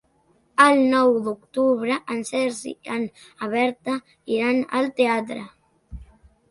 El 0.63 0.79
nou 0.93 1.11
d'octubre 1.27 1.99
en 2.15 2.25
Sergi 2.31 2.73
i 2.97 2.99
na 3.05 3.53
Berta 3.53 4.01
iran 4.39 4.67
al 4.81 4.93
teatre. 5.03 5.39